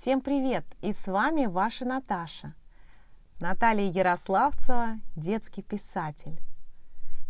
Всем 0.00 0.22
привет! 0.22 0.64
И 0.80 0.94
с 0.94 1.08
вами 1.08 1.44
ваша 1.44 1.84
Наташа. 1.84 2.54
Наталья 3.38 3.84
Ярославцева, 3.92 4.98
детский 5.14 5.60
писатель. 5.60 6.40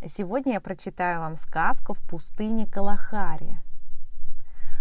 Сегодня 0.07 0.53
я 0.53 0.61
прочитаю 0.61 1.19
вам 1.19 1.35
сказку 1.35 1.95
«В 1.95 2.09
пустыне 2.09 2.69
Калахари». 2.69 3.61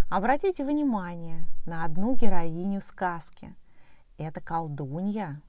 Обратите 0.07 0.63
внимание 0.63 1.47
на 1.65 1.83
одну 1.83 2.15
героиню 2.15 2.79
сказки. 2.79 3.55
Это 4.19 4.39
колдунья, 4.39 5.41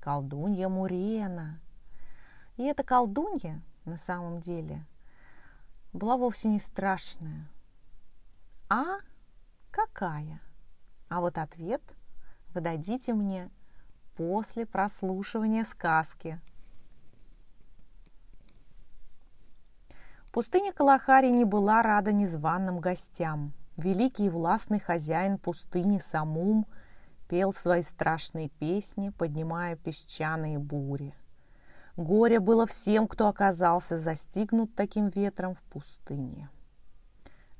колдунья 0.00 0.68
Мурена. 0.68 1.60
И 2.56 2.64
эта 2.64 2.82
колдунья 2.82 3.62
на 3.84 3.96
самом 3.96 4.40
деле 4.40 4.84
была 5.92 6.16
вовсе 6.16 6.48
не 6.48 6.58
страшная. 6.58 7.48
А 8.68 8.96
какая? 9.70 10.40
А 11.08 11.20
вот 11.20 11.38
ответ 11.38 11.82
вы 12.54 12.60
дадите 12.60 13.14
мне 13.14 13.50
после 14.16 14.66
прослушивания 14.66 15.64
сказки. 15.64 16.40
Пустыня 20.32 20.72
Калахари 20.72 21.28
не 21.28 21.44
была 21.44 21.82
рада 21.82 22.12
незваным 22.12 22.80
гостям. 22.80 23.54
Великий 23.76 24.26
и 24.26 24.30
властный 24.30 24.80
хозяин 24.80 25.38
пустыни 25.38 25.98
Самум 25.98 26.66
пел 27.28 27.52
свои 27.52 27.82
страшные 27.82 28.48
песни, 28.48 29.10
поднимая 29.10 29.76
песчаные 29.76 30.58
бури. 30.58 31.14
Горе 31.96 32.40
было 32.40 32.66
всем, 32.66 33.08
кто 33.08 33.28
оказался 33.28 33.98
застигнут 33.98 34.74
таким 34.74 35.08
ветром 35.08 35.54
в 35.54 35.62
пустыне. 35.62 36.50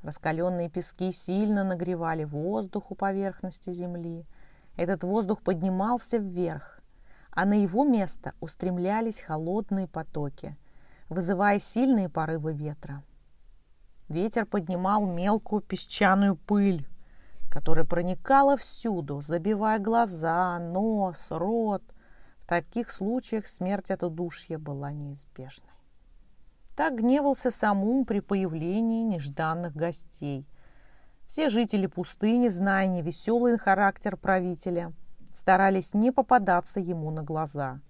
Раскаленные 0.06 0.68
пески 0.68 1.10
сильно 1.10 1.64
нагревали 1.64 2.22
воздух 2.22 2.92
у 2.92 2.94
поверхности 2.94 3.70
земли. 3.70 4.24
Этот 4.76 5.02
воздух 5.02 5.42
поднимался 5.42 6.18
вверх, 6.18 6.78
а 7.32 7.44
на 7.44 7.60
его 7.60 7.84
место 7.84 8.32
устремлялись 8.38 9.18
холодные 9.18 9.88
потоки, 9.88 10.56
вызывая 11.08 11.58
сильные 11.58 12.08
порывы 12.08 12.52
ветра. 12.52 13.02
Ветер 14.08 14.46
поднимал 14.46 15.04
мелкую 15.06 15.60
песчаную 15.60 16.36
пыль, 16.36 16.86
которая 17.50 17.84
проникала 17.84 18.56
всюду, 18.56 19.22
забивая 19.22 19.80
глаза, 19.80 20.60
нос, 20.60 21.26
рот. 21.30 21.82
В 22.36 22.46
таких 22.46 22.92
случаях 22.92 23.44
смерть 23.44 23.90
от 23.90 24.04
удушья 24.04 24.56
была 24.56 24.92
неизбежной. 24.92 25.72
Так 26.76 26.96
гневался 26.96 27.50
Самум 27.50 28.04
при 28.04 28.20
появлении 28.20 29.02
нежданных 29.02 29.74
гостей. 29.74 30.46
Все 31.26 31.48
жители 31.48 31.86
пустыни, 31.86 32.48
зная 32.48 32.86
невеселый 32.86 33.56
характер 33.56 34.18
правителя, 34.18 34.92
старались 35.32 35.94
не 35.94 36.12
попадаться 36.12 36.78
ему 36.78 37.10
на 37.10 37.22
глаза. 37.22 37.80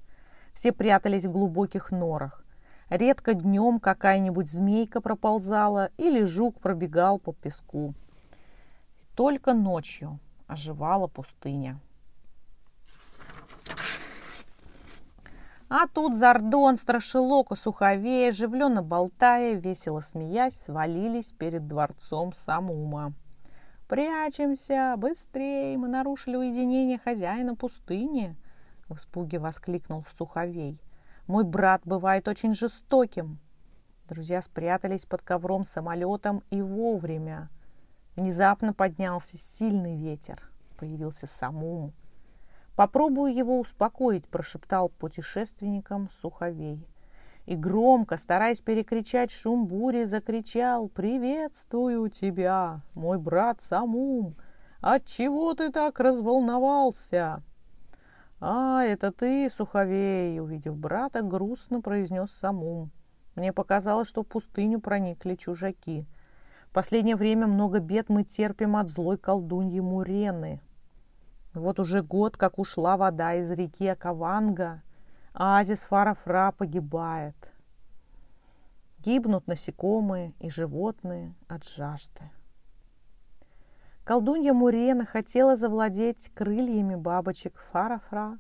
Все 0.53 0.73
прятались 0.73 1.27
в 1.27 1.33
глубоких 1.33 1.91
норах. 1.91 2.45
Редко 2.89 3.34
днем 3.34 3.81
какая-нибудь 3.81 4.48
змейка 4.48 5.01
проползала 5.01 5.91
или 5.97 6.23
жук 6.23 6.61
пробегал 6.61 7.19
по 7.19 7.33
песку. 7.33 7.92
Только 9.17 9.53
ночью 9.53 10.20
оживала 10.47 11.09
пустыня. 11.09 11.81
А 15.69 15.89
тут 15.89 16.14
Зардон, 16.14 16.77
Страшилок 16.77 17.50
и 17.50 17.56
Суховей, 17.56 18.28
оживленно 18.28 18.83
болтая, 18.83 19.55
весело 19.55 20.00
смеясь, 20.00 20.55
свалились 20.55 21.33
перед 21.33 21.67
дворцом 21.67 22.33
Самума. 22.33 23.14
«Прячемся! 23.89 24.95
Быстрее! 24.97 25.77
Мы 25.77 25.89
нарушили 25.89 26.36
уединение 26.36 26.98
хозяина 26.98 27.56
пустыни!» 27.56 28.36
В 28.89 28.95
испуге 28.95 29.41
воскликнул 29.41 30.05
Суховей. 30.12 30.81
«Мой 31.27 31.42
брат 31.42 31.83
бывает 31.84 32.28
очень 32.28 32.53
жестоким!» 32.53 33.41
Друзья 34.08 34.41
спрятались 34.42 35.05
под 35.05 35.23
ковром 35.23 35.64
самолетом 35.64 36.45
и 36.51 36.62
вовремя. 36.62 37.48
Внезапно 38.14 38.73
поднялся 38.73 39.36
сильный 39.36 39.96
ветер. 39.96 40.48
Появился 40.79 41.27
Самум. 41.27 41.92
«Попробую 42.77 43.35
его 43.35 43.59
успокоить»,– 43.59 44.29
прошептал 44.31 44.91
путешественникам 44.91 46.11
Суховей. 46.11 46.87
И 47.47 47.57
громко, 47.57 48.19
стараясь 48.19 48.61
перекричать 48.61 49.31
шум 49.31 49.67
бури, 49.67 50.05
закричал 50.05 50.89
«Приветствую 50.89 52.11
тебя, 52.11 52.83
мой 52.95 53.19
брат 53.19 53.63
Самум! 53.63 54.36
Отчего 54.83 55.55
ты 55.55 55.73
так 55.73 56.01
разволновался?» 56.01 57.42
«А, 58.41 58.83
это 58.83 59.11
ты, 59.11 59.48
Суховей!»– 59.48 60.39
увидев 60.41 60.77
брата, 60.77 61.23
грустно 61.23 61.81
произнес 61.81 62.31
Самум. 62.31 62.91
«Мне 63.36 63.55
показалось, 63.55 64.09
что 64.09 64.23
в 64.23 64.27
пустыню 64.27 64.81
проникли 64.81 65.35
чужаки. 65.36 66.07
В 66.69 66.75
последнее 66.75 67.17
время 67.17 67.47
много 67.47 67.79
бед 67.79 68.11
мы 68.11 68.23
терпим 68.23 68.77
от 68.77 68.89
злой 68.89 69.17
колдуньи 69.17 69.81
Мурены. 69.81 70.61
Вот 71.56 71.80
уже 71.80 72.02
год, 72.02 72.36
как 72.36 72.58
ушла 72.58 72.98
вода 72.98 73.33
из 73.33 73.50
реки 73.50 73.89
Акаванга, 73.89 74.83
а 75.33 75.56
оазис 75.56 75.84
Фарафра 75.84 76.52
погибает. 76.52 77.50
Гибнут 78.98 79.46
насекомые 79.46 80.34
и 80.39 80.50
животные 80.50 81.34
от 81.48 81.64
жажды. 81.64 82.30
Колдунья 84.05 84.52
Мурена 84.52 85.06
хотела 85.06 85.56
завладеть 85.56 86.30
крыльями 86.34 86.94
бабочек 86.94 87.56
Фарафра, 87.58 88.38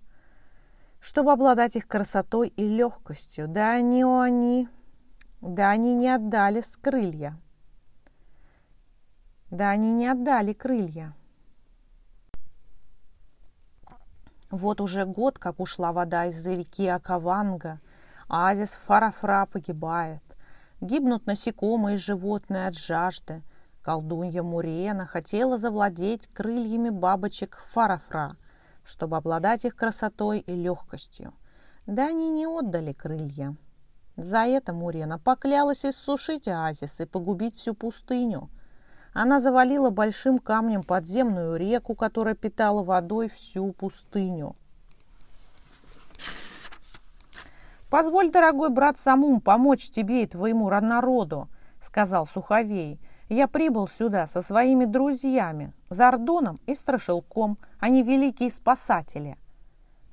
чтобы 1.00 1.32
обладать 1.32 1.74
их 1.74 1.88
красотой 1.88 2.48
и 2.48 2.68
легкостью. 2.68 3.48
Да 3.48 3.72
они, 3.72 4.04
они, 4.04 4.68
да 5.40 5.70
они 5.70 5.94
не 5.94 6.10
отдали 6.10 6.60
с 6.60 6.76
крылья. 6.76 7.40
Да 9.50 9.70
они 9.70 9.92
не 9.92 10.06
отдали 10.06 10.52
крылья. 10.52 11.14
Вот 14.50 14.80
уже 14.80 15.04
год, 15.04 15.38
как 15.38 15.58
ушла 15.58 15.92
вода 15.92 16.26
из 16.26 16.46
реки 16.46 16.86
Акаванга, 16.86 17.80
оазис 18.28 18.74
Фарафра 18.74 19.46
погибает. 19.50 20.22
Гибнут 20.80 21.26
насекомые 21.26 21.96
и 21.96 21.98
животные 21.98 22.68
от 22.68 22.76
жажды. 22.76 23.42
Колдунья 23.82 24.42
Мурена 24.42 25.06
хотела 25.06 25.58
завладеть 25.58 26.28
крыльями 26.28 26.90
бабочек 26.90 27.64
Фарафра, 27.70 28.36
чтобы 28.84 29.16
обладать 29.16 29.64
их 29.64 29.74
красотой 29.74 30.40
и 30.40 30.54
легкостью. 30.54 31.32
Да 31.86 32.06
они 32.06 32.30
не 32.30 32.46
отдали 32.46 32.92
крылья. 32.92 33.56
За 34.16 34.40
это 34.40 34.72
Мурена 34.72 35.18
поклялась 35.18 35.84
иссушить 35.84 36.48
оазис 36.48 37.00
и 37.00 37.06
погубить 37.06 37.56
всю 37.56 37.74
пустыню. 37.74 38.50
Она 39.18 39.40
завалила 39.40 39.88
большим 39.88 40.36
камнем 40.36 40.82
подземную 40.82 41.56
реку, 41.56 41.94
которая 41.94 42.34
питала 42.34 42.82
водой 42.82 43.30
всю 43.30 43.72
пустыню. 43.72 44.54
«Позволь, 47.88 48.30
дорогой 48.30 48.68
брат 48.68 48.98
Самум, 48.98 49.40
помочь 49.40 49.88
тебе 49.88 50.24
и 50.24 50.26
твоему 50.26 50.68
народу»,— 50.68 51.48
сказал 51.80 52.26
Суховей. 52.26 53.00
«Я 53.30 53.48
прибыл 53.48 53.88
сюда 53.88 54.26
со 54.26 54.42
своими 54.42 54.84
друзьями, 54.84 55.72
Зардоном 55.88 56.60
и 56.66 56.74
Страшилком. 56.74 57.56
Они 57.80 58.02
великие 58.02 58.50
спасатели». 58.50 59.38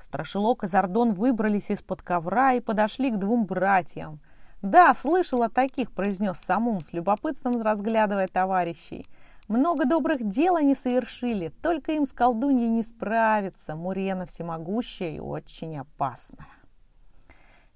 Страшилок 0.01 0.63
и 0.63 0.67
Зардон 0.67 1.11
выбрались 1.11 1.71
из-под 1.71 2.01
ковра 2.01 2.53
и 2.53 2.61
подошли 2.61 3.11
к 3.11 3.17
двум 3.17 3.45
братьям— 3.45 4.21
«Да, 4.63 4.93
слышал 4.93 5.43
о 5.43 5.49
таких»,— 5.49 5.91
произнес 5.93 6.39
Самум 6.39 6.79
с 6.79 6.93
любопытством 6.93 7.61
разглядывая 7.61 8.29
товарищей. 8.29 9.05
«Много 9.49 9.83
добрых 9.83 10.25
дел 10.25 10.55
они 10.55 10.73
совершили, 10.73 11.49
только 11.49 11.91
им 11.91 12.05
с 12.05 12.13
колдуньей 12.13 12.69
не 12.69 12.81
справиться. 12.81 13.75
Мурена 13.75 14.25
всемогущая 14.25 15.11
и 15.11 15.19
очень 15.19 15.77
опасная. 15.77 16.47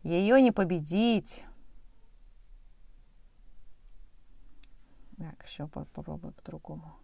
Ее 0.02 0.42
не 0.42 0.52
победить». 0.52 1.44
Так, 5.18 5.46
еще 5.46 5.68
попробую 5.68 6.32
по-другому. 6.32 6.96